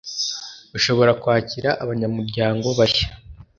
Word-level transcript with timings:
ushobora 0.77 1.11
kwakira 1.21 1.69
abanyamuryango 1.83 2.67
bashya 2.77 3.07